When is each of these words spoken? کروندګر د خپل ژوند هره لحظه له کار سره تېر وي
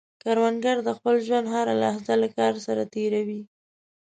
کروندګر 0.23 0.77
د 0.83 0.89
خپل 0.97 1.15
ژوند 1.25 1.47
هره 1.55 1.73
لحظه 1.83 2.13
له 2.21 2.27
کار 2.37 2.53
سره 2.65 2.83
تېر 2.93 3.13
وي 3.27 3.41